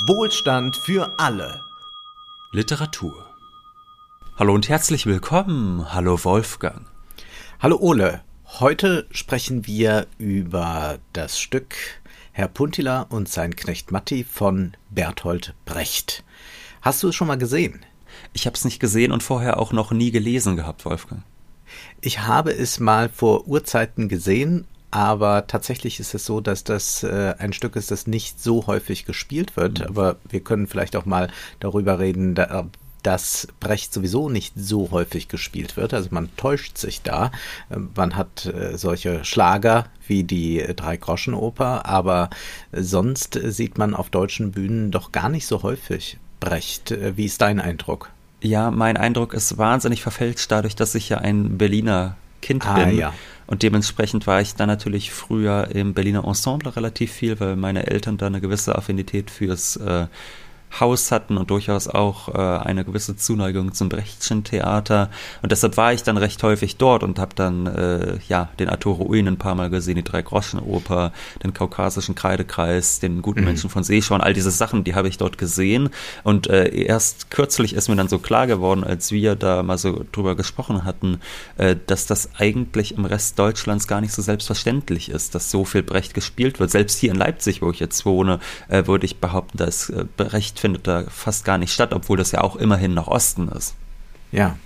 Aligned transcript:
Wohlstand 0.00 0.76
für 0.76 1.20
alle. 1.20 1.62
Literatur. 2.50 3.14
Hallo 4.36 4.52
und 4.52 4.68
herzlich 4.68 5.06
willkommen. 5.06 5.94
Hallo 5.94 6.18
Wolfgang. 6.24 6.84
Hallo 7.60 7.76
Ole. 7.76 8.24
Heute 8.58 9.06
sprechen 9.12 9.68
wir 9.68 10.08
über 10.18 10.98
das 11.12 11.38
Stück 11.38 11.76
Herr 12.32 12.48
Puntila 12.48 13.02
und 13.02 13.28
sein 13.28 13.54
Knecht 13.54 13.92
Matti 13.92 14.24
von 14.24 14.76
Bertolt 14.90 15.54
Brecht. 15.64 16.24
Hast 16.82 17.00
du 17.04 17.08
es 17.10 17.14
schon 17.14 17.28
mal 17.28 17.38
gesehen? 17.38 17.86
Ich 18.32 18.46
habe 18.46 18.56
es 18.56 18.64
nicht 18.64 18.80
gesehen 18.80 19.12
und 19.12 19.22
vorher 19.22 19.60
auch 19.60 19.72
noch 19.72 19.92
nie 19.92 20.10
gelesen 20.10 20.56
gehabt, 20.56 20.84
Wolfgang. 20.84 21.22
Ich 22.00 22.18
habe 22.18 22.50
es 22.50 22.80
mal 22.80 23.08
vor 23.08 23.46
Urzeiten 23.46 24.08
gesehen, 24.08 24.66
aber 24.94 25.48
tatsächlich 25.48 25.98
ist 25.98 26.14
es 26.14 26.24
so, 26.24 26.40
dass 26.40 26.62
das 26.62 27.02
äh, 27.02 27.34
ein 27.38 27.52
Stück 27.52 27.74
ist, 27.74 27.90
das 27.90 28.06
nicht 28.06 28.40
so 28.40 28.68
häufig 28.68 29.04
gespielt 29.04 29.56
wird. 29.56 29.80
Mhm. 29.80 29.86
Aber 29.86 30.16
wir 30.28 30.38
können 30.38 30.68
vielleicht 30.68 30.94
auch 30.94 31.04
mal 31.04 31.30
darüber 31.58 31.98
reden, 31.98 32.36
da, 32.36 32.66
dass 33.02 33.48
Brecht 33.58 33.92
sowieso 33.92 34.28
nicht 34.28 34.52
so 34.54 34.92
häufig 34.92 35.26
gespielt 35.26 35.76
wird. 35.76 35.94
Also 35.94 36.10
man 36.12 36.28
täuscht 36.36 36.78
sich 36.78 37.02
da. 37.02 37.32
Ähm, 37.72 37.90
man 37.96 38.14
hat 38.14 38.46
äh, 38.46 38.78
solche 38.78 39.24
Schlager 39.24 39.86
wie 40.06 40.22
die 40.22 40.64
Drei-Groschen-Oper, 40.76 41.86
aber 41.86 42.30
sonst 42.70 43.36
sieht 43.42 43.78
man 43.78 43.94
auf 43.96 44.10
deutschen 44.10 44.52
Bühnen 44.52 44.92
doch 44.92 45.10
gar 45.10 45.28
nicht 45.28 45.48
so 45.48 45.64
häufig 45.64 46.18
Brecht. 46.38 46.92
Äh, 46.92 47.16
wie 47.16 47.24
ist 47.24 47.40
dein 47.40 47.58
Eindruck? 47.58 48.10
Ja, 48.42 48.70
mein 48.70 48.96
Eindruck 48.96 49.34
ist 49.34 49.58
wahnsinnig 49.58 50.02
verfälscht 50.02 50.52
dadurch, 50.52 50.76
dass 50.76 50.94
ich 50.94 51.08
ja 51.08 51.18
ein 51.18 51.58
Berliner 51.58 52.16
Kind 52.42 52.64
ah, 52.64 52.74
bin. 52.74 52.96
Ja. 52.96 53.12
Und 53.46 53.62
dementsprechend 53.62 54.26
war 54.26 54.40
ich 54.40 54.54
dann 54.54 54.68
natürlich 54.68 55.12
früher 55.12 55.68
im 55.74 55.92
Berliner 55.92 56.24
Ensemble 56.24 56.74
relativ 56.74 57.12
viel, 57.12 57.38
weil 57.40 57.56
meine 57.56 57.86
Eltern 57.86 58.16
da 58.16 58.26
eine 58.26 58.40
gewisse 58.40 58.76
Affinität 58.76 59.30
fürs 59.30 59.76
äh, 59.76 60.06
Haus 60.80 61.12
hatten 61.12 61.36
und 61.36 61.50
durchaus 61.50 61.88
auch 61.88 62.28
äh, 62.28 62.38
eine 62.38 62.84
gewisse 62.84 63.16
Zuneigung 63.16 63.72
zum 63.74 63.88
Brechtschen 63.88 64.44
Theater. 64.44 65.10
Und 65.42 65.52
deshalb 65.52 65.76
war 65.76 65.92
ich 65.92 66.02
dann 66.02 66.16
recht 66.16 66.42
häufig 66.42 66.76
dort 66.76 67.02
und 67.02 67.18
habe 67.18 67.34
dann 67.34 67.66
äh, 67.66 68.18
ja 68.28 68.50
den 68.58 68.68
Arturo 68.68 69.04
Uin 69.04 69.28
ein 69.28 69.38
paar 69.38 69.54
Mal 69.54 69.70
gesehen, 69.70 69.96
die 69.96 70.04
Drei-Groschen-Oper, 70.04 71.12
den 71.42 71.54
kaukasischen 71.54 72.14
Kreidekreis, 72.14 73.00
den 73.00 73.22
guten 73.22 73.40
mhm. 73.40 73.46
Menschen 73.46 73.70
von 73.70 73.84
Seeschorn, 73.84 74.20
all 74.20 74.34
diese 74.34 74.50
Sachen, 74.50 74.84
die 74.84 74.94
habe 74.94 75.08
ich 75.08 75.18
dort 75.18 75.38
gesehen. 75.38 75.90
Und 76.22 76.48
äh, 76.48 76.68
erst 76.68 77.30
kürzlich 77.30 77.74
ist 77.74 77.88
mir 77.88 77.96
dann 77.96 78.08
so 78.08 78.18
klar 78.18 78.46
geworden, 78.46 78.84
als 78.84 79.12
wir 79.12 79.36
da 79.36 79.62
mal 79.62 79.78
so 79.78 80.04
drüber 80.12 80.34
gesprochen 80.34 80.84
hatten, 80.84 81.20
äh, 81.56 81.76
dass 81.86 82.06
das 82.06 82.30
eigentlich 82.38 82.96
im 82.96 83.04
Rest 83.04 83.38
Deutschlands 83.38 83.86
gar 83.86 84.00
nicht 84.00 84.12
so 84.12 84.22
selbstverständlich 84.22 85.10
ist, 85.10 85.34
dass 85.34 85.50
so 85.50 85.64
viel 85.64 85.82
Brecht 85.82 86.14
gespielt 86.14 86.60
wird. 86.60 86.70
Selbst 86.70 86.98
hier 86.98 87.10
in 87.10 87.16
Leipzig, 87.16 87.62
wo 87.62 87.70
ich 87.70 87.80
jetzt 87.80 88.04
wohne, 88.04 88.40
äh, 88.68 88.86
würde 88.86 89.06
ich 89.06 89.18
behaupten, 89.18 89.58
da 89.58 89.64
ist 89.64 89.90
äh, 89.90 90.04
Brecht 90.16 90.63
findet 90.64 90.86
da 90.86 91.04
fast 91.10 91.44
gar 91.44 91.58
nicht 91.58 91.74
statt, 91.74 91.92
obwohl 91.92 92.16
das 92.16 92.32
ja 92.32 92.40
auch 92.40 92.56
immerhin 92.56 92.94
nach 92.94 93.06
Osten 93.06 93.48
ist. 93.48 93.74
Ja. 94.32 94.56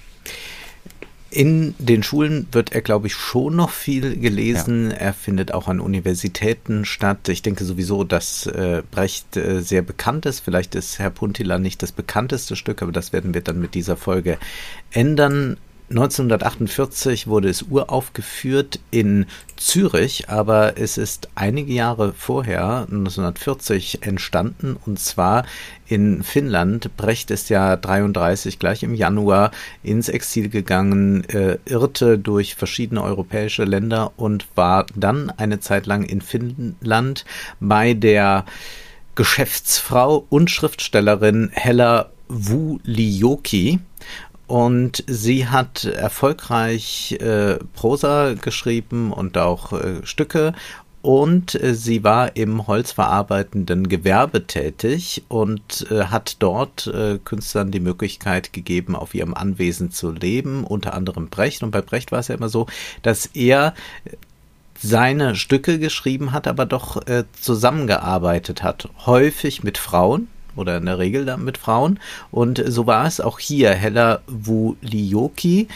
In 1.29 1.75
den 1.81 2.05
Schulen 2.05 2.47
wird 2.53 2.73
er, 2.73 2.83
glaube 2.83 3.09
ich, 3.09 3.15
schon 3.15 3.57
noch 3.57 3.71
viel 3.71 4.17
gelesen. 4.17 4.93
Ja. 4.93 4.97
Er 4.97 5.13
findet 5.13 5.53
auch 5.53 5.67
an 5.67 5.81
Universitäten 5.81 6.85
statt. 6.85 7.29
Ich 7.29 7.43
denke 7.43 7.65
sowieso, 7.65 8.05
dass 8.05 8.47
äh, 8.47 8.85
Brecht 8.93 9.37
äh, 9.37 9.61
sehr 9.61 9.83
bekannt 9.83 10.25
ist. 10.25 10.39
Vielleicht 10.39 10.77
ist 10.77 11.01
Herr 11.01 11.11
Puntila 11.11 11.59
nicht 11.59 11.83
das 11.83 11.91
bekannteste 11.91 12.55
Stück, 12.55 12.81
aber 12.81 12.93
das 12.93 13.13
werden 13.13 13.35
wir 13.35 13.41
dann 13.41 13.61
mit 13.61 13.75
dieser 13.75 13.97
Folge 13.97 14.39
ändern. 14.93 15.57
1948 15.91 17.29
wurde 17.29 17.49
es 17.49 17.63
uraufgeführt 17.63 18.79
in 18.91 19.25
Zürich, 19.57 20.29
aber 20.29 20.77
es 20.77 20.99
ist 20.99 21.31
einige 21.35 21.73
Jahre 21.73 22.13
vorher, 22.13 22.87
1940, 22.91 24.03
entstanden 24.03 24.77
und 24.85 24.99
zwar 24.99 25.47
in 25.87 26.23
Finnland. 26.23 26.95
Brecht 26.99 27.31
ist 27.31 27.49
ja 27.49 27.77
33 27.77 28.59
gleich 28.59 28.83
im 28.83 28.95
Januar 28.95 29.51
ins 29.83 30.11
Exil 30.11 30.51
gegangen, 30.51 31.25
äh, 31.31 31.57
irrte 31.65 32.19
durch 32.19 32.55
verschiedene 32.55 33.03
europäische 33.03 33.65
Länder 33.65 34.13
und 34.17 34.47
war 34.55 34.85
dann 34.95 35.31
eine 35.31 35.59
Zeit 35.59 35.87
lang 35.87 36.03
in 36.03 36.21
Finnland 36.21 37.25
bei 37.61 37.95
der 37.95 38.45
Geschäftsfrau 39.15 40.27
und 40.29 40.51
Schriftstellerin 40.51 41.51
Hella 41.55 42.11
Vulioki 42.29 43.81
und 44.49 45.05
sie 45.07 45.47
hat 45.47 45.85
erfolgreich 45.85 47.13
äh, 47.21 47.59
Prosa 47.75 48.33
geschrieben 48.33 49.13
und 49.13 49.37
auch 49.37 49.75
äh, 49.75 50.05
Stücke. 50.05 50.55
Und 51.03 51.55
äh, 51.63 51.75
sie 51.75 52.03
war 52.03 52.35
im 52.35 52.67
holzverarbeitenden 52.67 53.89
Gewerbe 53.89 54.47
tätig 54.47 55.23
und 55.29 55.87
äh, 55.91 56.05
hat 56.05 56.37
dort 56.39 56.87
äh, 56.87 57.19
Künstlern 57.23 57.71
die 57.71 57.79
Möglichkeit 57.79 58.55
gegeben, 58.55 58.97
auf 58.97 59.15
ihrem 59.15 59.35
Anwesen 59.35 59.91
zu 59.91 60.11
leben, 60.11 60.65
unter 60.65 60.95
anderem 60.95 61.29
Brecht. 61.29 61.63
Und 61.63 61.71
bei 61.71 61.83
Brecht 61.83 62.11
war 62.11 62.21
es 62.21 62.29
ja 62.29 62.35
immer 62.35 62.49
so, 62.49 62.67
dass 63.03 63.27
er 63.27 63.75
seine 64.81 65.37
Stücke 65.37 65.79
geschrieben 65.79 66.33
hat, 66.33 66.47
aber 66.47 66.65
doch 66.65 67.03
zusammengearbeitet 67.41 68.63
hat. 68.63 68.89
Häufig 69.07 69.65
mit 69.65 69.77
Frauen, 69.77 70.29
oder 70.59 70.77
in 70.77 70.87
der 70.87 70.99
Regel 70.99 71.25
dann 71.25 71.45
mit 71.45 71.59
Frauen. 71.59 71.99
Und 72.31 72.63
so 72.67 72.87
war 72.87 73.07
es 73.07 73.21
auch 73.21 73.39
hier. 73.39 73.71
Hella 73.71 74.21
Wulioki 74.27 75.69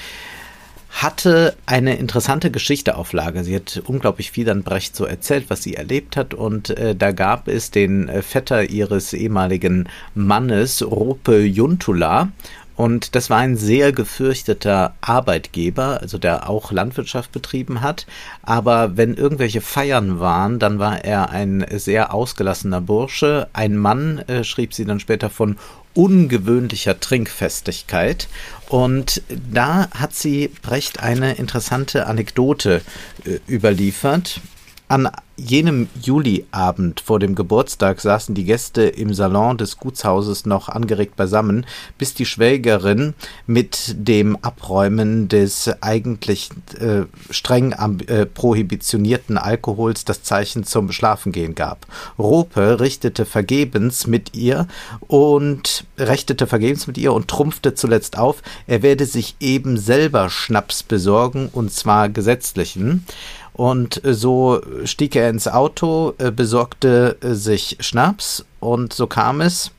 hatte 0.93 1.57
eine 1.65 1.97
interessante 1.97 2.51
Geschichteauflage. 2.51 3.45
Sie 3.45 3.57
hat 3.57 3.83
unglaublich 3.87 4.31
viel 4.31 4.49
an 4.51 4.63
Brecht 4.63 4.95
so 4.95 5.07
erzählt, 5.07 5.47
was 5.49 5.63
sie 5.63 5.75
erlebt 5.75 6.17
hat. 6.17 6.35
Und 6.35 6.71
äh, 6.71 6.95
da 6.95 7.13
gab 7.13 7.49
es 7.49 7.71
den 7.71 8.09
äh, 8.09 8.21
Vetter 8.21 8.69
ihres 8.69 9.15
ehemaligen 9.15 9.89
Mannes, 10.15 10.83
Rope 10.83 11.41
Juntula. 11.41 12.31
Und 12.77 13.15
das 13.15 13.31
war 13.31 13.39
ein 13.39 13.57
sehr 13.57 13.93
gefürchteter 13.93 14.95
Arbeitgeber, 15.01 16.01
also 16.01 16.19
der 16.19 16.49
auch 16.49 16.73
Landwirtschaft 16.73 17.33
betrieben 17.33 17.81
hat. 17.81 18.07
Aber 18.43 18.97
wenn 18.97 19.15
irgendwelche 19.15 19.61
Feiern 19.61 20.21
waren, 20.21 20.59
dann 20.59 20.79
war 20.79 21.05
er 21.05 21.31
ein 21.31 21.65
sehr 21.71 22.15
ausgelassener 22.15 22.81
Bursche. 22.81 23.49
Ein 23.53 23.77
Mann, 23.77 24.19
äh, 24.21 24.45
schrieb 24.45 24.75
sie 24.75 24.85
dann 24.85 25.01
später 25.01 25.31
von 25.31 25.57
ungewöhnlicher 25.95 26.99
Trinkfestigkeit. 26.99 28.29
Und 28.69 29.23
da 29.29 29.91
hat 29.91 30.15
sie 30.15 30.49
Brecht 30.63 31.01
eine 31.01 31.35
interessante 31.35 32.07
Anekdote 32.07 32.81
äh, 33.25 33.39
überliefert. 33.53 34.41
An 34.93 35.09
jenem 35.39 35.89
Juliabend 36.03 37.01
vor 37.01 37.19
dem 37.19 37.35
Geburtstag 37.35 37.99
saßen 37.99 38.35
die 38.35 38.45
Gäste 38.45 38.83
im 38.83 39.15
Salon 39.15 39.57
des 39.57 39.79
Gutshauses 39.79 40.45
noch 40.45 40.69
angeregt 40.69 41.17
beisammen, 41.17 41.65
bis 41.97 42.13
die 42.13 42.27
Schwägerin 42.27 43.15
mit 43.47 43.95
dem 43.97 44.37
Abräumen 44.37 45.29
des 45.29 45.71
eigentlich 45.81 46.51
äh, 46.79 47.05
streng 47.31 47.73
äh, 48.07 48.27
prohibitionierten 48.27 49.39
Alkohols 49.39 50.05
das 50.05 50.25
Zeichen 50.25 50.65
zum 50.65 50.93
Schlafengehen 50.93 51.55
gab. 51.55 51.87
Rope 52.19 52.79
richtete 52.79 53.25
vergebens 53.25 54.07
mit 54.07 54.37
ihr 54.37 54.69
und 55.01 55.87
rechtete 55.97 56.47
vergebens 56.47 56.87
mit 56.87 56.99
ihr 56.99 57.15
und 57.15 57.29
trumpfte 57.29 57.75
zuletzt 57.75 58.19
auf, 58.19 58.43
er 58.67 58.83
werde 58.83 59.07
sich 59.07 59.37
eben 59.41 59.79
selber 59.79 60.29
Schnaps 60.29 60.83
besorgen, 60.83 61.49
und 61.51 61.73
zwar 61.73 62.11
gesetzlichen. 62.11 63.07
Und 63.55 64.01
so 64.05 64.61
stieg 64.85 65.15
er 65.15 65.29
ins 65.29 65.47
Auto, 65.47 66.15
äh, 66.19 66.31
besorgte 66.31 67.19
äh, 67.21 67.35
sich 67.35 67.77
Schnaps 67.81 68.45
und 68.61 68.93
so 68.93 69.07
kam 69.07 69.41
es, 69.43 69.71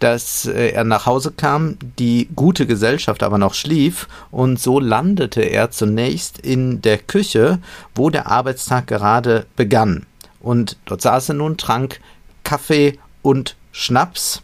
dass 0.00 0.46
äh, 0.46 0.70
er 0.70 0.84
nach 0.84 1.06
Hause 1.06 1.32
kam, 1.32 1.76
die 1.98 2.28
gute 2.34 2.66
Gesellschaft 2.66 3.22
aber 3.22 3.38
noch 3.38 3.54
schlief 3.54 4.08
und 4.30 4.58
so 4.60 4.80
landete 4.80 5.42
er 5.42 5.70
zunächst 5.70 6.38
in 6.38 6.82
der 6.82 6.98
Küche, 6.98 7.58
wo 7.94 8.10
der 8.10 8.26
Arbeitstag 8.26 8.88
gerade 8.88 9.46
begann. 9.54 10.06
Und 10.40 10.76
dort 10.86 11.02
saß 11.02 11.30
er 11.30 11.34
nun, 11.36 11.56
trank 11.56 12.00
Kaffee 12.44 12.98
und 13.22 13.56
Schnaps 13.72 14.42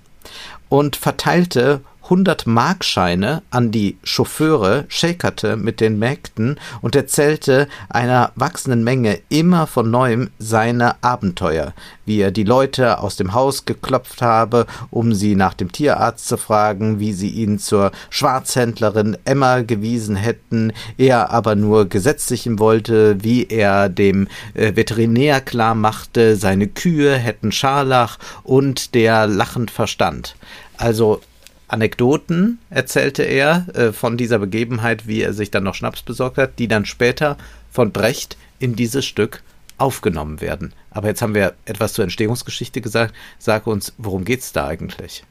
und 0.68 0.96
verteilte 0.96 1.80
100 2.04 2.46
Markscheine 2.46 3.42
an 3.50 3.70
die 3.70 3.96
Chauffeure, 4.04 4.84
schäkerte 4.88 5.56
mit 5.56 5.80
den 5.80 5.98
Mägden 5.98 6.60
und 6.82 6.94
erzählte 6.94 7.66
einer 7.88 8.32
wachsenden 8.34 8.84
Menge 8.84 9.20
immer 9.30 9.66
von 9.66 9.90
neuem 9.90 10.28
seine 10.38 11.02
Abenteuer, 11.02 11.72
wie 12.04 12.20
er 12.20 12.30
die 12.30 12.44
Leute 12.44 12.98
aus 12.98 13.16
dem 13.16 13.32
Haus 13.32 13.64
geklopft 13.64 14.20
habe, 14.20 14.66
um 14.90 15.14
sie 15.14 15.34
nach 15.34 15.54
dem 15.54 15.72
Tierarzt 15.72 16.28
zu 16.28 16.36
fragen, 16.36 17.00
wie 17.00 17.14
sie 17.14 17.30
ihn 17.30 17.58
zur 17.58 17.90
Schwarzhändlerin 18.10 19.16
Emma 19.24 19.62
gewiesen 19.62 20.16
hätten, 20.16 20.74
er 20.98 21.30
aber 21.30 21.54
nur 21.54 21.88
gesetzlichen 21.88 22.58
wollte, 22.58 23.16
wie 23.24 23.46
er 23.46 23.88
dem 23.88 24.28
äh, 24.52 24.76
Veterinär 24.76 25.40
klar 25.40 25.74
machte, 25.74 26.36
seine 26.36 26.66
Kühe 26.66 27.16
hätten 27.16 27.50
Scharlach 27.50 28.18
und 28.42 28.94
der 28.94 29.26
lachend 29.26 29.70
verstand. 29.70 30.36
Also 30.76 31.22
Anekdoten 31.68 32.58
erzählte 32.70 33.22
er 33.22 33.66
äh, 33.74 33.92
von 33.92 34.16
dieser 34.16 34.38
Begebenheit, 34.38 35.06
wie 35.06 35.22
er 35.22 35.32
sich 35.32 35.50
dann 35.50 35.64
noch 35.64 35.74
Schnaps 35.74 36.02
besorgt 36.02 36.38
hat, 36.38 36.58
die 36.58 36.68
dann 36.68 36.84
später 36.84 37.36
von 37.70 37.92
Brecht 37.92 38.36
in 38.58 38.76
dieses 38.76 39.04
Stück 39.04 39.42
aufgenommen 39.78 40.40
werden. 40.40 40.72
Aber 40.90 41.08
jetzt 41.08 41.22
haben 41.22 41.34
wir 41.34 41.54
etwas 41.64 41.94
zur 41.94 42.04
Entstehungsgeschichte 42.04 42.80
gesagt. 42.80 43.14
Sag 43.38 43.66
uns, 43.66 43.92
worum 43.98 44.24
geht's 44.24 44.52
da 44.52 44.66
eigentlich? 44.66 45.24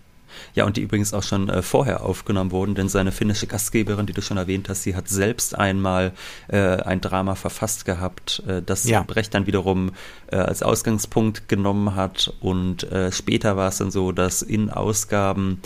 Ja, 0.56 0.66
und 0.66 0.78
die 0.78 0.82
übrigens 0.82 1.14
auch 1.14 1.24
schon 1.24 1.50
äh, 1.50 1.62
vorher 1.62 2.04
aufgenommen 2.04 2.52
wurden, 2.52 2.76
denn 2.76 2.90
seine 2.90 3.12
finnische 3.12 3.48
Gastgeberin, 3.48 4.06
die 4.06 4.14
du 4.14 4.22
schon 4.22 4.38
erwähnt 4.38 4.70
hast, 4.70 4.84
sie 4.84 4.96
hat 4.96 5.08
selbst 5.08 5.58
einmal 5.58 6.12
äh, 6.48 6.58
ein 6.58 7.02
Drama 7.02 7.36
verfasst 7.36 7.86
gehabt, 7.86 8.44
äh, 8.48 8.62
das 8.62 8.84
ja. 8.86 9.04
Brecht 9.04 9.34
dann 9.34 9.48
wiederum 9.48 9.92
äh, 10.32 10.38
als 10.38 10.64
Ausgangspunkt 10.64 11.48
genommen 11.48 11.96
hat. 11.96 12.34
Und 12.40 12.84
äh, 12.92 13.12
später 13.12 13.58
war 13.58 13.70
es 13.70 13.78
dann 13.78 13.92
so, 13.92 14.12
dass 14.12 14.42
in 14.42 14.70
Ausgaben 14.70 15.62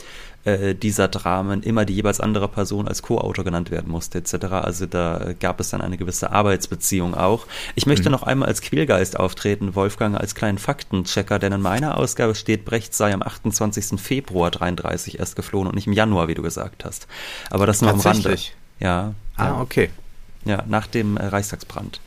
äh, 0.48 0.76
dieser 0.76 1.10
Dramen 1.10 1.62
immer 1.62 1.84
die 1.84 1.94
jeweils 1.94 2.22
andere 2.22 2.48
Person 2.48 2.88
als 2.88 3.02
Co-Autor 3.02 3.44
genannt 3.44 3.70
werden 3.70 3.92
musste, 3.92 4.20
etc. 4.20 4.46
Also 4.46 4.86
da 4.86 5.34
gab 5.38 5.60
es 5.60 5.72
dann 5.72 5.82
eine 5.82 5.98
gewisse 5.98 6.32
Arbeitsbeziehung 6.32 7.16
auch. 7.16 7.48
Ich 7.76 7.86
möchte 7.86 8.08
mhm. 8.08 8.14
noch 8.14 8.24
einmal 8.24 8.48
als 8.48 8.62
Quälgeist 8.62 9.20
auftreten, 9.20 9.76
Wolfgang, 9.76 10.18
als 10.18 10.36
kleinen 10.36 10.58
Faktenchecker, 10.58 11.38
denn 11.38 11.52
in 11.52 11.62
meiner 11.62 11.98
Ausgabe 11.98 12.34
steht, 12.34 12.64
Brecht 12.64 12.94
sei 12.96 13.14
am 13.14 13.22
28. 13.22 14.00
Februar 14.00 14.50
33 14.50 15.20
erst 15.20 15.36
geflohen 15.36 15.68
und 15.68 15.76
nicht 15.76 15.88
im 15.88 15.94
Januar, 15.94 16.30
wie 16.30 16.36
du 16.36 16.42
gesagt 16.42 16.86
hast. 16.86 17.08
Aber 17.50 17.66
das 17.66 17.82
nur 17.82 17.92
am 17.92 18.00
Rande. 18.00 18.38
Ja. 18.80 19.14
Ah, 19.36 19.46
ja. 19.48 19.62
okay. 19.62 19.90
Ja, 20.46 20.64
nach 20.66 20.88
dem 20.88 21.18
äh, 21.18 21.26
Reichstagsbrand. 21.26 22.00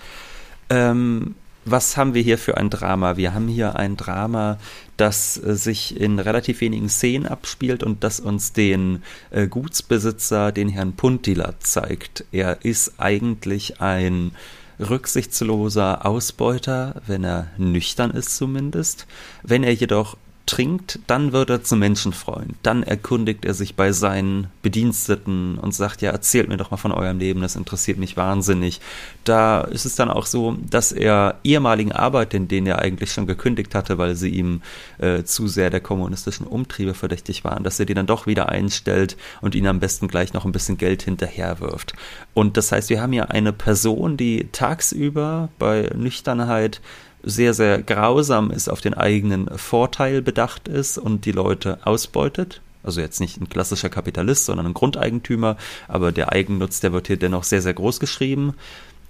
Ähm, 0.70 1.34
was 1.64 1.96
haben 1.96 2.14
wir 2.14 2.22
hier 2.22 2.38
für 2.38 2.56
ein 2.56 2.70
Drama? 2.70 3.16
Wir 3.16 3.34
haben 3.34 3.48
hier 3.48 3.76
ein 3.76 3.96
Drama, 3.96 4.58
das 4.96 5.36
äh, 5.42 5.54
sich 5.54 5.98
in 6.00 6.18
relativ 6.18 6.60
wenigen 6.60 6.88
Szenen 6.88 7.26
abspielt 7.26 7.82
und 7.82 8.04
das 8.04 8.20
uns 8.20 8.52
den 8.52 9.02
äh, 9.30 9.46
Gutsbesitzer, 9.46 10.52
den 10.52 10.68
Herrn 10.68 10.94
Puntila, 10.94 11.54
zeigt. 11.60 12.24
Er 12.32 12.64
ist 12.64 12.94
eigentlich 12.98 13.80
ein 13.80 14.32
rücksichtsloser 14.78 16.06
Ausbeuter, 16.06 17.02
wenn 17.06 17.24
er 17.24 17.48
nüchtern 17.58 18.10
ist 18.10 18.36
zumindest. 18.36 19.06
Wenn 19.42 19.62
er 19.62 19.74
jedoch 19.74 20.16
trinkt, 20.50 20.98
dann 21.06 21.32
wird 21.32 21.48
er 21.48 21.62
zum 21.62 21.78
Menschenfreund. 21.78 22.56
Dann 22.64 22.82
erkundigt 22.82 23.44
er 23.44 23.54
sich 23.54 23.76
bei 23.76 23.92
seinen 23.92 24.48
Bediensteten 24.62 25.58
und 25.58 25.72
sagt, 25.72 26.02
ja, 26.02 26.10
erzählt 26.10 26.48
mir 26.48 26.56
doch 26.56 26.72
mal 26.72 26.76
von 26.76 26.90
eurem 26.90 27.20
Leben, 27.20 27.40
das 27.40 27.54
interessiert 27.54 27.98
mich 27.98 28.16
wahnsinnig. 28.16 28.80
Da 29.22 29.60
ist 29.60 29.84
es 29.84 29.94
dann 29.94 30.10
auch 30.10 30.26
so, 30.26 30.56
dass 30.68 30.90
er 30.90 31.38
ehemaligen 31.44 31.92
Arbeitern, 31.92 32.48
denen 32.48 32.66
er 32.66 32.80
eigentlich 32.80 33.12
schon 33.12 33.28
gekündigt 33.28 33.76
hatte, 33.76 33.96
weil 33.96 34.16
sie 34.16 34.30
ihm 34.30 34.60
äh, 34.98 35.22
zu 35.22 35.46
sehr 35.46 35.70
der 35.70 35.80
kommunistischen 35.80 36.48
Umtriebe 36.48 36.94
verdächtig 36.94 37.44
waren, 37.44 37.62
dass 37.62 37.78
er 37.78 37.86
die 37.86 37.94
dann 37.94 38.06
doch 38.06 38.26
wieder 38.26 38.48
einstellt 38.48 39.16
und 39.40 39.54
ihnen 39.54 39.68
am 39.68 39.78
besten 39.78 40.08
gleich 40.08 40.32
noch 40.32 40.44
ein 40.44 40.52
bisschen 40.52 40.78
Geld 40.78 41.02
hinterherwirft. 41.02 41.92
Und 42.34 42.56
das 42.56 42.72
heißt, 42.72 42.90
wir 42.90 43.00
haben 43.00 43.12
hier 43.12 43.30
eine 43.30 43.52
Person, 43.52 44.16
die 44.16 44.48
tagsüber 44.50 45.48
bei 45.60 45.88
Nüchternheit 45.94 46.80
sehr, 47.22 47.54
sehr 47.54 47.82
grausam 47.82 48.50
ist, 48.50 48.68
auf 48.68 48.80
den 48.80 48.94
eigenen 48.94 49.48
Vorteil 49.58 50.22
bedacht 50.22 50.68
ist 50.68 50.98
und 50.98 51.24
die 51.24 51.32
Leute 51.32 51.78
ausbeutet. 51.84 52.60
Also 52.82 53.00
jetzt 53.00 53.20
nicht 53.20 53.40
ein 53.40 53.48
klassischer 53.48 53.90
Kapitalist, 53.90 54.46
sondern 54.46 54.66
ein 54.66 54.74
Grundeigentümer, 54.74 55.56
aber 55.86 56.12
der 56.12 56.32
Eigennutz, 56.32 56.80
der 56.80 56.92
wird 56.92 57.08
hier 57.08 57.18
dennoch 57.18 57.44
sehr, 57.44 57.60
sehr 57.60 57.74
groß 57.74 58.00
geschrieben. 58.00 58.54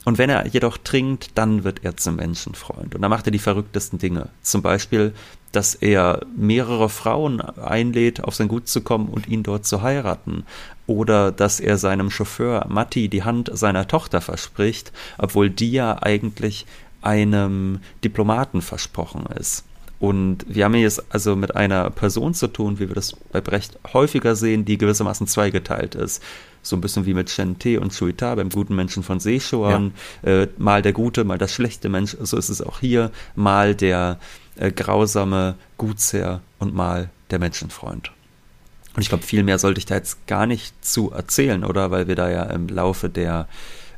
Und 0.05 0.17
wenn 0.19 0.31
er 0.31 0.47
jedoch 0.47 0.79
trinkt, 0.79 1.33
dann 1.37 1.63
wird 1.63 1.85
er 1.85 1.97
zum 1.97 2.17
Menschenfreund. 2.17 2.95
Und 2.95 3.03
da 3.03 3.09
macht 3.09 3.27
er 3.27 3.33
die 3.33 3.39
verrücktesten 3.39 3.99
Dinge. 3.99 4.31
Zum 4.41 4.63
Beispiel, 4.63 5.13
dass 5.53 5.75
er 5.75 6.25
mehrere 6.37 6.89
Frauen 6.89 7.41
einlädt, 7.41 8.25
auf 8.25 8.35
sein 8.35 8.49
Gut 8.49 8.67
zu 8.67 8.81
kommen 8.81 9.09
und 9.09 9.29
ihn 9.29 9.43
dort 9.43 9.67
zu 9.67 9.83
heiraten. 9.83 10.45
Oder 10.87 11.33
dass 11.33 11.61
er 11.61 11.77
seinem 11.77 12.11
Chauffeur 12.11 12.67
Matti 12.69 13.09
die 13.09 13.25
Hand 13.25 13.51
seiner 13.53 13.87
Tochter 13.89 14.21
verspricht, 14.21 14.91
obwohl 15.19 15.51
die 15.51 15.73
ja 15.73 16.03
eigentlich 16.03 16.67
einem 17.03 17.81
Diplomaten 18.05 18.63
versprochen 18.63 19.27
ist. 19.39 19.65
Und 20.01 20.47
wir 20.49 20.65
haben 20.65 20.75
jetzt 20.75 21.05
also 21.11 21.37
mit 21.37 21.55
einer 21.57 21.91
Person 21.91 22.33
zu 22.33 22.49
tun, 22.49 22.79
wie 22.79 22.89
wir 22.89 22.95
das 22.95 23.15
bei 23.33 23.43
Brecht 23.43 23.79
häufiger 23.93 24.35
sehen, 24.35 24.65
die 24.65 24.79
gewissermaßen 24.79 25.27
zweigeteilt 25.27 25.95
ist. 25.95 26.23
So 26.63 26.75
ein 26.75 26.81
bisschen 26.81 27.05
wie 27.05 27.13
mit 27.13 27.29
Shen 27.29 27.59
Te 27.59 27.79
und 27.79 27.93
Suita 27.93 28.35
beim 28.35 28.49
guten 28.49 28.75
Menschen 28.75 29.03
von 29.03 29.21
Seeshoan. 29.21 29.93
Ja. 30.23 30.43
Äh, 30.43 30.49
mal 30.57 30.81
der 30.81 30.95
gute, 30.95 31.25
mal 31.25 31.37
der 31.37 31.49
schlechte 31.49 31.91
Mensch. 31.91 32.17
So 32.19 32.39
ist 32.39 32.49
es 32.49 32.63
auch 32.63 32.81
hier. 32.81 33.11
Mal 33.35 33.75
der 33.75 34.19
äh, 34.57 34.73
grausame 34.73 35.57
Gutsherr 35.77 36.41
und 36.59 36.75
mal 36.75 37.11
der 37.31 37.39
Menschenfreund. 37.39 38.11
Und 38.95 39.03
ich 39.03 39.11
glaube, 39.11 39.25
viel 39.25 39.43
mehr 39.43 39.59
sollte 39.59 39.79
ich 39.79 39.87
da 39.87 39.97
jetzt 39.97 40.27
gar 40.27 40.47
nicht 40.47 40.85
zu 40.85 41.11
erzählen, 41.11 41.63
oder? 41.63 41.91
Weil 41.91 42.09
wir 42.09 42.17
da 42.17 42.31
ja 42.31 42.45
im 42.45 42.69
Laufe 42.69 43.11
der 43.11 43.49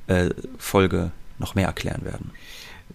äh, 0.09 0.31
Folge 0.59 1.13
noch 1.39 1.55
mehr 1.55 1.69
erklären 1.69 2.05
werden. 2.05 2.33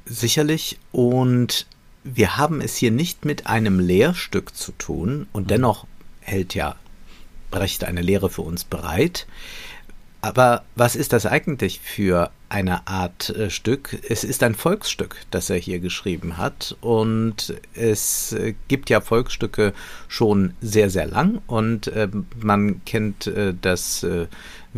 Sicherlich. 0.05 0.79
Und 0.91 1.65
wir 2.03 2.38
haben 2.38 2.61
es 2.61 2.75
hier 2.75 2.91
nicht 2.91 3.25
mit 3.25 3.47
einem 3.47 3.79
Lehrstück 3.79 4.55
zu 4.55 4.71
tun. 4.73 5.27
Und 5.33 5.44
mhm. 5.44 5.47
dennoch 5.47 5.88
hält 6.21 6.55
ja 6.55 6.75
Brecht 7.51 7.83
eine 7.83 8.01
Lehre 8.01 8.29
für 8.29 8.41
uns 8.41 8.63
bereit. 8.63 9.27
Aber 10.21 10.63
was 10.75 10.95
ist 10.95 11.13
das 11.13 11.25
eigentlich 11.25 11.79
für 11.79 12.31
eine 12.49 12.88
Art 12.88 13.29
äh, 13.29 13.49
Stück? 13.49 13.97
Es 14.09 14.23
ist 14.23 14.41
ein 14.44 14.55
Volksstück, 14.55 15.15
das 15.31 15.49
er 15.49 15.57
hier 15.57 15.79
geschrieben 15.79 16.38
hat. 16.38 16.75
Und 16.81 17.55
es 17.73 18.33
äh, 18.33 18.55
gibt 18.67 18.89
ja 18.89 18.99
Volksstücke 18.99 19.73
schon 20.07 20.53
sehr, 20.59 20.89
sehr 20.89 21.05
lang. 21.05 21.41
Und 21.47 21.88
äh, 21.88 22.09
man 22.41 22.83
kennt 22.83 23.27
äh, 23.27 23.53
das 23.61 24.03
äh, 24.03 24.27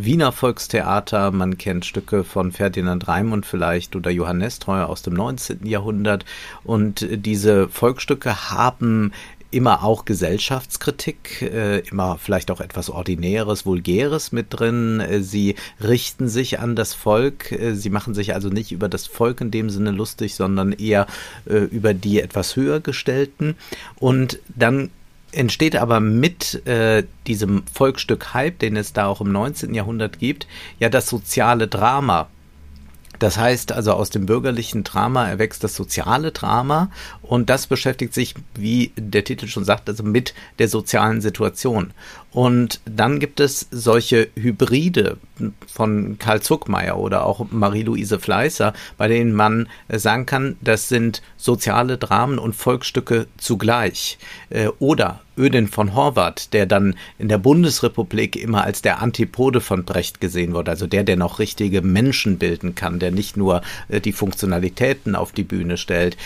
Wiener 0.04 0.32
Volkstheater, 0.32 1.30
man 1.30 1.58
kennt 1.58 1.84
Stücke 1.84 2.24
von 2.24 2.52
Ferdinand 2.52 3.08
Raimund 3.08 3.46
vielleicht 3.46 3.96
oder 3.96 4.10
Johannes 4.10 4.58
Treuer 4.58 4.88
aus 4.88 5.02
dem 5.02 5.14
19. 5.14 5.66
Jahrhundert. 5.66 6.24
Und 6.64 7.06
diese 7.10 7.68
Volksstücke 7.68 8.50
haben 8.50 9.12
immer 9.50 9.82
auch 9.82 10.04
Gesellschaftskritik, 10.04 11.42
äh, 11.42 11.80
immer 11.80 12.18
vielleicht 12.18 12.50
auch 12.50 12.60
etwas 12.60 12.88
Ordinäres, 12.88 13.66
Vulgäres 13.66 14.32
mit 14.32 14.46
drin. 14.50 15.00
Äh, 15.00 15.22
sie 15.22 15.56
richten 15.82 16.28
sich 16.28 16.60
an 16.60 16.76
das 16.76 16.94
Volk. 16.94 17.50
Äh, 17.52 17.74
sie 17.74 17.90
machen 17.90 18.14
sich 18.14 18.34
also 18.34 18.48
nicht 18.48 18.72
über 18.72 18.88
das 18.88 19.06
Volk 19.06 19.40
in 19.40 19.50
dem 19.50 19.70
Sinne 19.70 19.90
lustig, 19.90 20.34
sondern 20.34 20.72
eher 20.72 21.06
über 21.44 21.94
die 21.94 22.20
etwas 22.20 22.56
höher 22.56 22.80
gestellten. 22.80 23.56
Und 23.98 24.38
dann 24.48 24.90
entsteht 25.32 25.76
aber 25.76 26.00
mit 26.00 26.66
äh, 26.66 27.04
diesem 27.26 27.62
Volksstück 27.72 28.34
Hype, 28.34 28.58
den 28.58 28.76
es 28.76 28.92
da 28.92 29.06
auch 29.06 29.20
im 29.20 29.32
19. 29.32 29.74
Jahrhundert 29.74 30.18
gibt, 30.18 30.46
ja 30.78 30.88
das 30.88 31.08
soziale 31.08 31.68
Drama. 31.68 32.28
Das 33.20 33.36
heißt 33.36 33.72
also, 33.72 33.92
aus 33.92 34.08
dem 34.08 34.24
bürgerlichen 34.24 34.82
Drama 34.82 35.28
erwächst 35.28 35.62
das 35.62 35.76
soziale 35.76 36.32
Drama 36.32 36.90
und 37.20 37.50
das 37.50 37.66
beschäftigt 37.66 38.14
sich, 38.14 38.34
wie 38.54 38.92
der 38.96 39.24
Titel 39.24 39.46
schon 39.46 39.64
sagt, 39.64 39.90
also 39.90 40.02
mit 40.02 40.32
der 40.58 40.68
sozialen 40.68 41.20
Situation. 41.20 41.92
Und 42.32 42.80
dann 42.86 43.20
gibt 43.20 43.38
es 43.38 43.68
solche 43.70 44.28
Hybride 44.36 45.18
von 45.70 46.16
Karl 46.18 46.40
Zuckmeier 46.40 46.96
oder 46.98 47.26
auch 47.26 47.46
Marie-Louise 47.50 48.18
Fleißer, 48.18 48.72
bei 48.96 49.08
denen 49.08 49.34
man 49.34 49.68
sagen 49.88 50.24
kann, 50.24 50.56
das 50.62 50.88
sind 50.88 51.20
soziale 51.36 51.98
Dramen 51.98 52.38
und 52.38 52.56
Volksstücke 52.56 53.26
zugleich. 53.36 54.18
Äh, 54.48 54.68
oder 54.78 55.20
Ödin 55.36 55.68
von 55.68 55.94
Horvath, 55.94 56.52
der 56.52 56.66
dann 56.66 56.94
in 57.18 57.28
der 57.28 57.38
Bundesrepublik 57.38 58.36
immer 58.36 58.64
als 58.64 58.82
der 58.82 59.00
Antipode 59.00 59.60
von 59.60 59.84
Brecht 59.84 60.20
gesehen 60.20 60.54
wurde, 60.54 60.70
also 60.70 60.86
der, 60.86 61.04
der 61.04 61.16
noch 61.16 61.38
richtige 61.38 61.82
Menschen 61.82 62.38
bilden 62.38 62.74
kann, 62.74 62.98
der 62.98 63.10
nicht 63.10 63.36
nur 63.36 63.62
äh, 63.88 64.00
die 64.00 64.12
Funktionalitäten 64.12 65.14
auf 65.14 65.32
die 65.32 65.44
Bühne 65.44 65.76
stellt. 65.76 66.16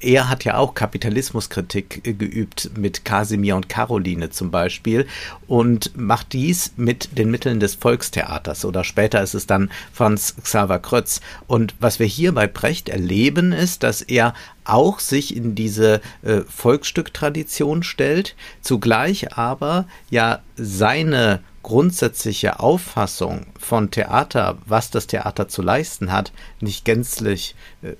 Er 0.00 0.28
hat 0.28 0.44
ja 0.44 0.56
auch 0.56 0.74
Kapitalismuskritik 0.74 2.02
geübt 2.18 2.70
mit 2.76 3.04
Kasimir 3.04 3.56
und 3.56 3.68
Caroline 3.68 4.30
zum 4.30 4.50
Beispiel 4.50 5.06
und 5.46 5.96
macht 5.96 6.32
dies 6.32 6.72
mit 6.76 7.18
den 7.18 7.30
Mitteln 7.30 7.60
des 7.60 7.74
Volkstheaters 7.74 8.64
oder 8.64 8.84
später 8.84 9.22
ist 9.22 9.34
es 9.34 9.46
dann 9.46 9.70
Franz 9.92 10.34
Xaver 10.42 10.78
Krötz. 10.78 11.20
Und 11.46 11.74
was 11.80 11.98
wir 11.98 12.06
hier 12.06 12.32
bei 12.32 12.46
Brecht 12.46 12.88
erleben, 12.88 13.52
ist, 13.52 13.82
dass 13.82 14.02
er 14.02 14.34
auch 14.64 15.00
sich 15.00 15.36
in 15.36 15.54
diese 15.54 16.00
äh, 16.22 16.40
Volksstücktradition 16.48 17.82
stellt, 17.82 18.36
zugleich 18.60 19.36
aber 19.36 19.86
ja 20.10 20.40
seine 20.56 21.40
grundsätzliche 21.62 22.60
Auffassung 22.60 23.46
von 23.58 23.90
Theater, 23.90 24.58
was 24.66 24.90
das 24.90 25.06
Theater 25.06 25.48
zu 25.48 25.62
leisten 25.62 26.12
hat, 26.12 26.32
nicht 26.60 26.84
gänzlich 26.84 27.54
äh, 27.82 27.92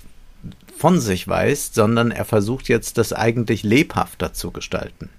von 0.76 1.00
sich 1.00 1.28
weist, 1.28 1.74
sondern 1.74 2.10
er 2.10 2.24
versucht 2.24 2.68
jetzt 2.68 2.98
das 2.98 3.12
eigentlich 3.12 3.62
lebhafter 3.62 4.32
zu 4.32 4.50
gestalten. 4.50 5.10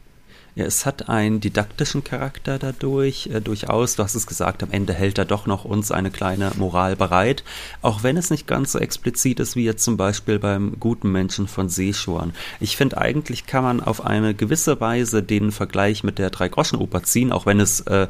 Ja, 0.55 0.65
es 0.65 0.85
hat 0.85 1.09
einen 1.09 1.39
didaktischen 1.39 2.03
Charakter 2.03 2.59
dadurch, 2.59 3.27
äh, 3.33 3.41
durchaus. 3.41 3.95
Du 3.95 4.03
hast 4.03 4.13
es 4.13 4.27
gesagt, 4.27 4.61
am 4.61 4.69
Ende 4.71 4.93
hält 4.93 5.17
er 5.17 5.25
doch 5.25 5.47
noch 5.47 5.65
uns 5.65 5.91
eine 5.91 6.11
kleine 6.11 6.51
Moral 6.57 6.95
bereit. 6.95 7.43
Auch 7.81 8.03
wenn 8.03 8.17
es 8.17 8.29
nicht 8.29 8.45
ganz 8.45 8.73
so 8.73 8.79
explizit 8.79 9.39
ist 9.39 9.55
wie 9.55 9.65
jetzt 9.65 9.83
zum 9.83 9.97
Beispiel 9.97 10.37
beim 10.37 10.79
guten 10.79 11.11
Menschen 11.11 11.47
von 11.47 11.69
Seeschuan. 11.69 12.33
Ich 12.59 12.77
finde, 12.77 12.99
eigentlich 12.99 13.47
kann 13.47 13.63
man 13.63 13.81
auf 13.81 14.05
eine 14.05 14.35
gewisse 14.35 14.79
Weise 14.79 15.23
den 15.23 15.51
Vergleich 15.51 16.03
mit 16.03 16.19
der 16.19 16.29
Drei-Groschen-Oper 16.29 17.01
ziehen, 17.01 17.31
auch 17.31 17.47
wenn 17.47 17.59
es 17.59 17.81
äh, 17.81 18.07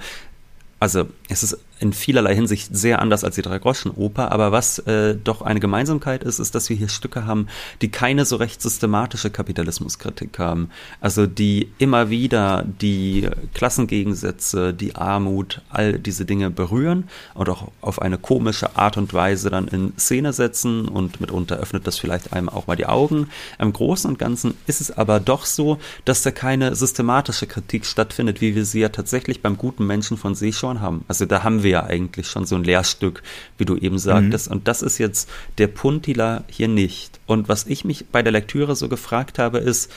also 0.83 1.07
es 1.29 1.43
ist 1.43 1.59
in 1.83 1.91
vielerlei 1.91 2.33
Hinsicht 2.33 2.69
sehr 2.73 3.01
anders 3.01 3.25
als 3.25 3.35
die 3.35 3.41
Drei-Groschen-Oper, 3.41 4.31
aber 4.31 4.53
was 4.53 4.79
äh, 4.79 5.15
doch 5.21 5.41
eine 5.41 5.59
Gemeinsamkeit 5.59 6.23
ist, 6.23 6.39
ist, 6.39 6.55
dass 6.55 6.69
wir 6.69 6.77
hier 6.77 6.87
Stücke 6.87 7.25
haben, 7.25 7.47
die 7.81 7.91
keine 7.91 8.23
so 8.23 8.37
recht 8.37 8.61
systematische 8.61 9.29
Kapitalismuskritik 9.29 10.39
haben. 10.39 10.69
Also 11.01 11.27
die 11.27 11.73
immer 11.79 12.09
wieder 12.09 12.63
die 12.81 13.27
Klassengegensätze, 13.53 14.73
die 14.73 14.95
Armut, 14.95 15.61
all 15.69 15.99
diese 15.99 16.23
Dinge 16.23 16.49
berühren 16.49 17.09
und 17.33 17.49
auch 17.49 17.67
auf 17.81 18.01
eine 18.01 18.17
komische 18.17 18.77
Art 18.77 18.95
und 18.95 19.13
Weise 19.13 19.49
dann 19.49 19.67
in 19.67 19.91
Szene 19.99 20.31
setzen 20.31 20.87
und 20.87 21.19
mitunter 21.19 21.57
öffnet 21.57 21.85
das 21.85 21.99
vielleicht 21.99 22.31
einem 22.31 22.47
auch 22.47 22.65
mal 22.67 22.77
die 22.77 22.85
Augen. 22.85 23.27
Im 23.59 23.73
Großen 23.73 24.09
und 24.09 24.17
Ganzen 24.17 24.53
ist 24.67 24.79
es 24.79 24.89
aber 24.89 25.19
doch 25.19 25.45
so, 25.45 25.79
dass 26.05 26.21
da 26.21 26.31
keine 26.31 26.75
systematische 26.75 27.45
Kritik 27.45 27.85
stattfindet, 27.85 28.39
wie 28.39 28.55
wir 28.55 28.63
sie 28.63 28.79
ja 28.79 28.87
tatsächlich 28.87 29.41
beim 29.41 29.57
guten 29.57 29.85
Menschen 29.85 30.15
von 30.15 30.33
Seeshorn 30.33 30.79
haben. 30.79 31.03
Also 31.09 31.25
da 31.25 31.43
haben 31.43 31.61
wir 31.61 31.72
ja 31.73 31.83
eigentlich 31.83 32.27
schon 32.27 32.45
so 32.45 32.55
ein 32.55 32.63
Lehrstück, 32.63 33.21
wie 33.57 33.65
du 33.65 33.75
eben 33.75 33.99
sagtest. 33.99 34.47
Mhm. 34.47 34.55
Und 34.55 34.67
das 34.67 34.81
ist 34.81 34.97
jetzt 34.97 35.29
der 35.57 35.67
Puntila 35.67 36.43
hier 36.47 36.67
nicht. 36.67 37.19
Und 37.25 37.49
was 37.49 37.67
ich 37.67 37.83
mich 37.83 38.05
bei 38.11 38.21
der 38.21 38.31
Lektüre 38.31 38.75
so 38.75 38.87
gefragt 38.87 39.39
habe, 39.39 39.57
ist, 39.57 39.91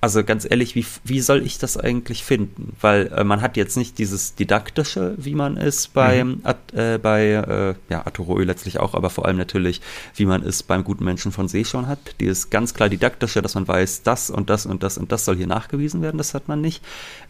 also 0.00 0.22
ganz 0.22 0.46
ehrlich, 0.48 0.74
wie, 0.74 0.86
wie 1.04 1.20
soll 1.20 1.44
ich 1.44 1.58
das 1.58 1.76
eigentlich 1.76 2.22
finden? 2.22 2.76
Weil 2.80 3.08
äh, 3.08 3.24
man 3.24 3.40
hat 3.40 3.56
jetzt 3.56 3.76
nicht 3.76 3.98
dieses 3.98 4.34
didaktische, 4.34 5.14
wie 5.16 5.34
man 5.34 5.56
ist 5.56 5.94
bei, 5.94 6.22
mhm. 6.22 6.42
äh, 6.74 6.98
bei 6.98 7.30
äh, 7.30 7.74
ja, 7.88 8.06
Arturo 8.06 8.38
letztlich 8.38 8.78
auch, 8.78 8.94
aber 8.94 9.10
vor 9.10 9.26
allem 9.26 9.38
natürlich, 9.38 9.80
wie 10.14 10.26
man 10.26 10.42
es 10.42 10.62
beim 10.62 10.84
guten 10.84 11.04
Menschen 11.04 11.32
von 11.32 11.48
See 11.48 11.64
schon 11.64 11.88
hat. 11.88 11.98
Dieses 12.20 12.50
ganz 12.50 12.74
klar 12.74 12.88
didaktische, 12.88 13.42
dass 13.42 13.54
man 13.54 13.66
weiß, 13.66 14.02
das 14.02 14.30
und 14.30 14.50
das 14.50 14.66
und 14.66 14.82
das 14.82 14.98
und 14.98 15.10
das 15.12 15.24
soll 15.24 15.36
hier 15.36 15.46
nachgewiesen 15.46 16.02
werden, 16.02 16.18
das 16.18 16.34
hat 16.34 16.46
man 16.46 16.60
nicht. 16.60 16.84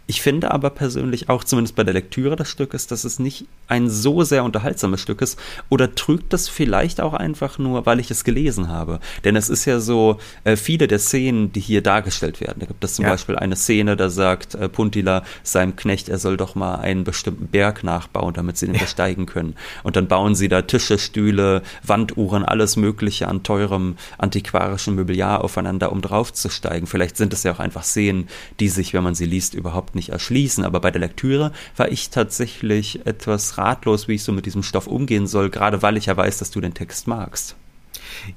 Ich 0.09 0.23
finde 0.23 0.53
aber 0.53 0.71
persönlich 0.71 1.29
auch, 1.29 1.43
zumindest 1.43 1.75
bei 1.75 1.83
der 1.83 1.95
Lektüre 1.95 2.37
des 2.37 2.49
Stückes, 2.49 2.87
dass 2.87 3.03
es 3.03 3.19
nicht 3.19 3.47
ein 3.67 3.91
so 3.91 4.23
sehr 4.23 4.45
unterhaltsames 4.45 5.01
Stück 5.01 5.21
ist. 5.21 5.37
Oder 5.69 5.97
trügt 5.97 6.33
das 6.33 6.49
vielleicht 6.49 7.01
auch 7.01 7.13
einfach 7.13 7.59
nur, 7.59 7.87
weil 7.87 7.99
ich 7.99 8.13
es 8.13 8.23
gelesen 8.23 8.69
habe? 8.69 9.01
Denn 9.25 9.35
es 9.35 9.49
ist 9.49 9.65
ja 9.65 9.81
so, 9.81 10.19
äh, 10.45 10.55
viele 10.55 10.87
der 10.87 11.01
Szenen, 11.01 11.53
die 11.53 11.59
hier 11.59 11.83
dargestellt 11.83 12.41
werden. 12.41 12.61
Da 12.61 12.67
gibt 12.67 12.85
es 12.85 12.95
zum 12.95 13.05
ja. 13.05 13.11
Beispiel 13.11 13.37
eine 13.37 13.57
Szene, 13.57 13.97
da 13.97 14.09
sagt 14.09 14.55
äh, 14.55 14.69
Puntila 14.69 15.25
seinem 15.43 15.75
Knecht, 15.75 16.09
er 16.09 16.19
soll 16.19 16.37
doch 16.37 16.55
mal 16.55 16.77
einen 16.77 17.03
bestimmten 17.03 17.49
Berg 17.49 17.83
nachbauen, 17.83 18.35
damit 18.35 18.59
sie 18.59 18.67
den 18.67 18.77
ja. 18.77 18.83
besteigen 18.83 19.27
können. 19.27 19.57
Und 19.83 19.97
dann 19.97 20.07
bauen 20.07 20.37
sie 20.37 20.49
da 20.49 20.63
Tische, 20.63 20.99
Stühle, 20.99 21.63
Wanduhren, 21.83 22.45
alles 22.45 22.77
Mögliche 22.77 23.27
an 23.27 23.43
teurem 23.43 23.97
antiquarischem 24.19 24.95
Mobiliar 24.95 25.43
aufeinander, 25.43 25.91
um 25.91 26.01
draufzusteigen. 26.01 26.87
Vielleicht 26.87 27.17
sind 27.17 27.33
es 27.33 27.43
ja 27.43 27.53
auch 27.53 27.59
einfach 27.59 27.83
Szenen, 27.83 28.29
die 28.61 28.69
sich, 28.69 28.95
wenn 28.95 29.03
man 29.03 29.17
sie 29.17 29.27
liest, 29.27 29.55
überhaupt 29.55 29.96
nicht 29.97 30.11
erschließen. 30.11 30.65
Aber 30.65 30.81
bei 30.81 30.93
der 30.93 31.01
Lektüre 31.01 31.51
war 31.77 31.91
ich 31.91 32.11
tatsächlich 32.11 33.05
etwas 33.05 33.59
ratlos, 33.59 34.07
wie 34.07 34.15
ich 34.15 34.23
so 34.23 34.31
mit 34.31 34.47
diesem 34.47 34.63
Stoff 34.63 34.87
umgehen 34.87 35.27
soll, 35.27 35.51
gerade 35.51 35.83
weil 35.83 35.97
ich 35.97 36.07
ja 36.07 36.17
weiß, 36.17 36.39
dass 36.39 36.53
du 36.53 36.61
den 36.61 36.75
Text 36.75 37.09
magst. 37.09 37.57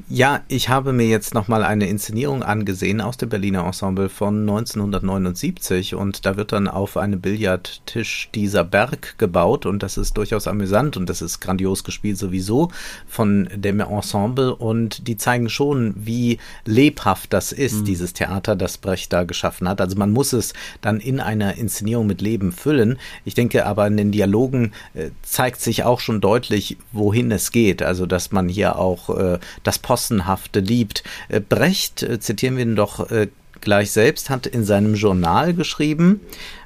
Ja, 0.08 0.42
ich 0.48 0.70
habe 0.70 0.94
mir 0.94 1.08
jetzt 1.08 1.34
nochmal 1.34 1.64
eine 1.64 1.88
Inszenierung 1.88 2.44
angesehen 2.44 3.02
aus 3.02 3.18
dem 3.18 3.30
Berliner 3.30 3.66
Ensemble 3.66 4.10
von 4.10 4.42
1979 4.42 5.96
und 5.96 6.26
da 6.26 6.38
wird 6.38 6.52
dann 6.52 6.68
auf 6.68 6.98
einem 6.98 7.22
Billardtisch 7.22 8.30
dieser 8.34 8.64
Berg 8.64 9.18
gebaut 9.18 9.66
und 9.66 9.84
das 9.84 9.98
ist 9.98 10.18
durchaus 10.18 10.48
amüsant 10.48 10.98
und 10.98 11.10
das 11.10 11.22
ist 11.22 11.40
grandios 11.40 11.84
gespielt 11.84 12.18
sowieso 12.18 12.72
von 13.08 13.50
dem 13.56 13.80
Ensemble 13.80 14.56
und 14.56 15.08
die 15.08 15.18
zeigen 15.18 15.50
schon, 15.50 15.94
wie 15.98 16.40
lebhaft 16.66 17.34
das 17.34 17.52
ist, 17.52 17.82
mhm. 17.82 17.86
dieses 17.86 18.14
Theater, 18.14 18.56
das 18.56 18.78
Brecht 18.78 19.14
da 19.14 19.24
geschaffen 19.24 19.68
hat. 19.68 19.82
Also 19.82 19.98
man 19.98 20.12
muss 20.12 20.34
es 20.34 20.54
dann 20.82 21.00
in 21.00 21.20
einer 21.20 21.56
Inszenierung 21.56 22.08
mit 22.08 22.22
Leben 22.22 22.52
füllen. 22.52 22.98
Ich 23.26 23.36
denke 23.36 23.66
aber 23.66 23.88
in 23.88 23.98
den 23.98 24.12
Dialogen 24.12 24.72
äh, 24.94 25.10
zeigt 25.22 25.62
sich 25.62 25.84
auch 25.84 26.00
schon 26.00 26.22
deutlich, 26.22 26.78
wohin 26.92 27.32
es 27.32 27.52
geht. 27.52 27.82
Also 27.82 28.06
dass 28.06 28.32
man 28.32 28.50
hier 28.50 28.78
auch 28.78 29.10
äh, 29.18 29.40
das 29.64 29.80
Possenhafte 29.80 30.60
liebt. 30.60 31.04
Äh, 31.28 31.40
Brecht, 31.40 32.04
äh, 32.04 32.20
zitieren 32.20 32.58
wir 32.58 32.64
ihn 32.64 32.76
doch 32.76 33.10
äh, 33.12 33.28
gleich 33.62 33.92
selbst, 33.92 34.30
hat 34.30 34.48
in 34.48 34.64
seinem 34.64 34.96
Journal 34.96 35.54
geschrieben, 35.54 36.22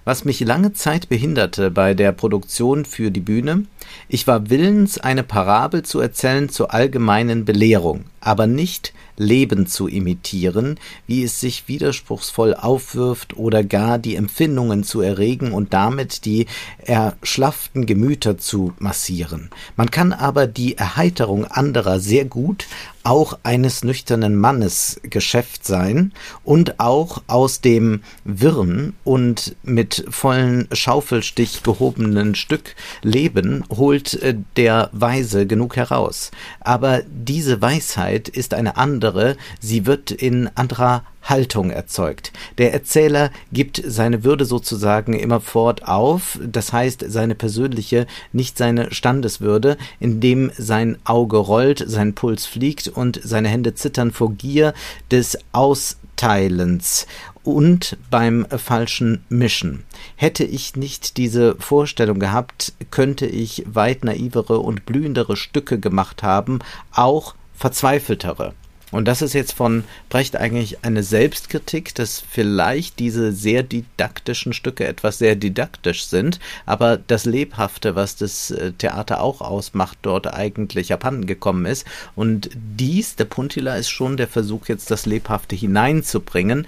was 0.05 0.25
mich 0.25 0.39
lange 0.41 0.73
Zeit 0.73 1.09
behinderte 1.09 1.71
bei 1.71 1.93
der 1.93 2.11
Produktion 2.11 2.85
für 2.85 3.11
die 3.11 3.19
Bühne. 3.19 3.65
Ich 4.07 4.27
war 4.27 4.49
willens, 4.49 4.97
eine 4.97 5.23
Parabel 5.23 5.83
zu 5.83 5.99
erzählen 5.99 6.49
zur 6.49 6.73
allgemeinen 6.73 7.45
Belehrung, 7.45 8.05
aber 8.23 8.47
nicht 8.47 8.93
Leben 9.17 9.67
zu 9.67 9.87
imitieren, 9.87 10.79
wie 11.05 11.23
es 11.23 11.39
sich 11.39 11.67
widerspruchsvoll 11.67 12.55
aufwirft 12.55 13.37
oder 13.37 13.63
gar 13.63 13.99
die 13.99 14.15
Empfindungen 14.15 14.83
zu 14.83 15.01
erregen 15.01 15.51
und 15.51 15.73
damit 15.73 16.25
die 16.25 16.47
erschlafften 16.79 17.85
Gemüter 17.85 18.37
zu 18.37 18.73
massieren. 18.79 19.49
Man 19.75 19.91
kann 19.91 20.13
aber 20.13 20.47
die 20.47 20.77
Erheiterung 20.77 21.45
anderer 21.45 21.99
sehr 21.99 22.25
gut 22.25 22.65
auch 23.03 23.37
eines 23.43 23.83
nüchternen 23.83 24.35
Mannes 24.35 24.99
Geschäft 25.03 25.65
sein 25.65 26.13
und 26.43 26.79
auch 26.79 27.21
aus 27.27 27.59
dem 27.59 28.01
wirren 28.23 28.95
und 29.03 29.55
mit 29.63 30.05
vollen 30.09 30.67
Schaufelstich 30.71 31.63
gehobenen 31.63 32.35
Stück 32.35 32.75
Leben 33.01 33.65
holt 33.69 34.13
äh, 34.21 34.35
der 34.55 34.89
Weise 34.93 35.45
genug 35.45 35.75
heraus. 35.75 36.31
Aber 36.61 37.01
diese 37.07 37.61
Weisheit 37.61 38.12
ist 38.13 38.53
eine 38.53 38.77
andere, 38.77 39.37
sie 39.59 39.85
wird 39.85 40.11
in 40.11 40.49
anderer 40.55 41.03
Haltung 41.23 41.69
erzeugt. 41.69 42.33
Der 42.57 42.73
Erzähler 42.73 43.31
gibt 43.51 43.81
seine 43.85 44.23
Würde 44.23 44.45
sozusagen 44.45 45.13
immerfort 45.13 45.87
auf, 45.87 46.39
das 46.45 46.73
heißt 46.73 47.05
seine 47.07 47.35
persönliche, 47.35 48.07
nicht 48.33 48.57
seine 48.57 48.93
Standeswürde, 48.93 49.77
indem 49.99 50.51
sein 50.57 50.97
Auge 51.05 51.37
rollt, 51.37 51.83
sein 51.87 52.13
Puls 52.13 52.45
fliegt 52.45 52.89
und 52.89 53.19
seine 53.23 53.47
Hände 53.47 53.73
zittern 53.73 54.11
vor 54.11 54.33
Gier 54.33 54.73
des 55.11 55.37
Austeilens 55.53 57.07
und 57.43 57.97
beim 58.09 58.45
falschen 58.49 59.23
Mischen. 59.29 59.83
Hätte 60.15 60.43
ich 60.43 60.75
nicht 60.75 61.17
diese 61.17 61.55
Vorstellung 61.55 62.19
gehabt, 62.19 62.73
könnte 62.91 63.25
ich 63.25 63.63
weit 63.67 64.03
naivere 64.03 64.59
und 64.59 64.85
blühendere 64.85 65.35
Stücke 65.35 65.79
gemacht 65.79 66.23
haben, 66.23 66.59
auch 66.91 67.35
verzweifeltere. 67.63 68.51
Und 68.91 69.07
das 69.07 69.21
ist 69.21 69.31
jetzt 69.31 69.53
von 69.53 69.85
Brecht 70.09 70.35
eigentlich 70.35 70.83
eine 70.83 71.01
Selbstkritik, 71.01 71.95
dass 71.95 72.21
vielleicht 72.29 72.99
diese 72.99 73.31
sehr 73.31 73.63
didaktischen 73.63 74.51
Stücke 74.51 74.85
etwas 74.85 75.17
sehr 75.17 75.37
didaktisch 75.37 76.03
sind, 76.07 76.41
aber 76.65 76.97
das 76.97 77.23
Lebhafte, 77.23 77.95
was 77.95 78.17
das 78.17 78.51
äh, 78.51 78.73
Theater 78.73 79.21
auch 79.21 79.39
ausmacht, 79.39 79.97
dort 80.01 80.27
eigentlich 80.27 80.91
abhanden 80.91 81.25
gekommen 81.25 81.65
ist. 81.65 81.87
Und 82.15 82.49
dies, 82.53 83.15
der 83.15 83.25
Puntila, 83.25 83.77
ist 83.77 83.89
schon 83.89 84.17
der 84.17 84.27
Versuch, 84.27 84.67
jetzt 84.67 84.91
das 84.91 85.05
Lebhafte 85.05 85.55
hineinzubringen. 85.55 86.67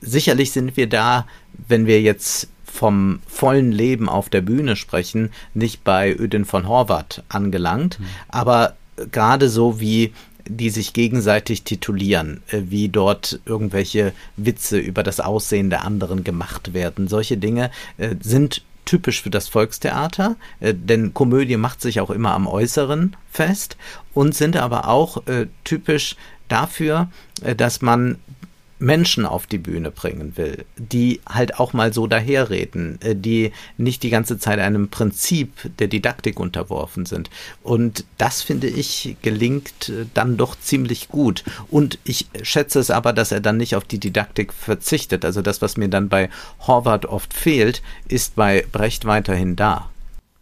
Sicherlich 0.00 0.52
sind 0.52 0.76
wir 0.76 0.88
da, 0.88 1.26
wenn 1.66 1.86
wir 1.86 2.00
jetzt 2.00 2.48
vom 2.64 3.18
vollen 3.26 3.72
Leben 3.72 4.08
auf 4.08 4.28
der 4.28 4.42
Bühne 4.42 4.76
sprechen, 4.76 5.32
nicht 5.52 5.82
bei 5.82 6.14
Ödin 6.14 6.44
von 6.44 6.68
Horvath 6.68 7.24
angelangt, 7.28 7.98
mhm. 7.98 8.06
aber 8.28 8.76
gerade 9.12 9.48
so 9.48 9.80
wie 9.80 10.12
die 10.48 10.70
sich 10.70 10.92
gegenseitig 10.92 11.62
titulieren, 11.62 12.42
äh, 12.48 12.62
wie 12.68 12.88
dort 12.88 13.40
irgendwelche 13.44 14.12
Witze 14.36 14.78
über 14.78 15.02
das 15.02 15.20
Aussehen 15.20 15.70
der 15.70 15.84
anderen 15.84 16.24
gemacht 16.24 16.72
werden. 16.72 17.08
Solche 17.08 17.36
Dinge 17.36 17.70
äh, 17.98 18.16
sind 18.20 18.62
typisch 18.84 19.22
für 19.22 19.30
das 19.30 19.48
Volkstheater, 19.48 20.36
äh, 20.60 20.74
denn 20.74 21.14
Komödie 21.14 21.56
macht 21.56 21.80
sich 21.80 22.00
auch 22.00 22.10
immer 22.10 22.32
am 22.32 22.46
Äußeren 22.46 23.16
fest 23.30 23.76
und 24.14 24.34
sind 24.34 24.56
aber 24.56 24.88
auch 24.88 25.22
typisch 25.62 26.16
dafür, 26.48 27.08
dass 27.56 27.82
man 27.82 28.16
Menschen 28.78 29.26
auf 29.26 29.46
die 29.46 29.58
Bühne 29.58 29.90
bringen 29.90 30.36
will, 30.36 30.64
die 30.76 31.20
halt 31.28 31.58
auch 31.58 31.72
mal 31.72 31.92
so 31.92 32.06
daherreden, 32.06 32.98
äh, 33.02 33.14
die 33.14 33.52
nicht 33.76 34.02
die 34.02 34.10
ganze 34.10 34.38
Zeit 34.38 34.58
einem 34.58 34.88
Prinzip 34.88 35.52
der 35.78 35.88
Didaktik 35.88 36.38
unterworfen 36.38 37.06
sind. 37.06 37.30
Und 37.62 38.04
das 38.18 38.42
finde 38.42 38.68
ich 38.68 39.16
gelingt 39.22 39.88
äh, 39.88 40.06
dann 40.14 40.36
doch 40.36 40.58
ziemlich 40.58 41.08
gut. 41.08 41.44
Und 41.70 41.98
ich 42.04 42.26
schätze 42.42 42.78
es 42.78 42.90
aber, 42.90 43.12
dass 43.12 43.32
er 43.32 43.40
dann 43.40 43.56
nicht 43.56 43.74
auf 43.74 43.84
die 43.84 43.98
Didaktik 43.98 44.52
verzichtet. 44.52 45.24
Also 45.24 45.42
das, 45.42 45.60
was 45.62 45.76
mir 45.76 45.88
dann 45.88 46.08
bei 46.08 46.30
Horvath 46.66 47.06
oft 47.06 47.34
fehlt, 47.34 47.82
ist 48.08 48.36
bei 48.36 48.64
Brecht 48.70 49.04
weiterhin 49.04 49.56
da. 49.56 49.90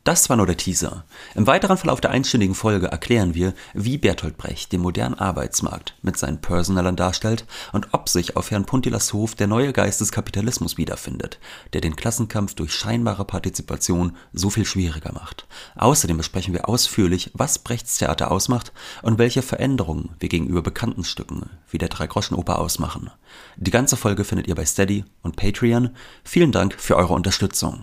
Das 0.06 0.30
war 0.30 0.36
nur 0.36 0.46
der 0.46 0.56
Teaser. 0.56 1.04
Im 1.34 1.48
weiteren 1.48 1.76
Verlauf 1.76 2.00
der 2.00 2.12
einstündigen 2.12 2.54
Folge 2.54 2.86
erklären 2.86 3.34
wir, 3.34 3.54
wie 3.74 3.98
Bertolt 3.98 4.36
Brecht 4.36 4.70
den 4.70 4.80
modernen 4.80 5.18
Arbeitsmarkt 5.18 5.96
mit 6.00 6.16
seinen 6.16 6.40
Personalern 6.40 6.94
darstellt 6.94 7.44
und 7.72 7.88
ob 7.90 8.08
sich 8.08 8.36
auf 8.36 8.52
Herrn 8.52 8.66
Puntilas 8.66 9.12
Hof 9.12 9.34
der 9.34 9.48
neue 9.48 9.72
Geist 9.72 10.00
des 10.00 10.12
Kapitalismus 10.12 10.76
wiederfindet, 10.76 11.40
der 11.72 11.80
den 11.80 11.96
Klassenkampf 11.96 12.54
durch 12.54 12.72
scheinbare 12.72 13.24
Partizipation 13.24 14.16
so 14.32 14.48
viel 14.48 14.64
schwieriger 14.64 15.12
macht. 15.12 15.48
Außerdem 15.74 16.18
besprechen 16.18 16.54
wir 16.54 16.68
ausführlich, 16.68 17.32
was 17.34 17.58
Brechts 17.58 17.98
Theater 17.98 18.30
ausmacht 18.30 18.72
und 19.02 19.18
welche 19.18 19.42
Veränderungen 19.42 20.10
wir 20.20 20.28
gegenüber 20.28 20.62
bekannten 20.62 21.02
Stücken 21.02 21.50
wie 21.68 21.78
der 21.78 21.88
Dreigroschenoper 21.88 22.60
ausmachen. 22.60 23.10
Die 23.56 23.72
ganze 23.72 23.96
Folge 23.96 24.22
findet 24.22 24.46
ihr 24.46 24.54
bei 24.54 24.66
Steady 24.66 25.04
und 25.22 25.34
Patreon. 25.34 25.90
Vielen 26.22 26.52
Dank 26.52 26.76
für 26.78 26.94
eure 26.94 27.14
Unterstützung. 27.14 27.82